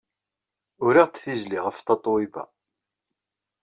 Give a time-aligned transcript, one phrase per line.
[0.85, 2.43] Uriɣ-d tizlit ɣef Tatoeba.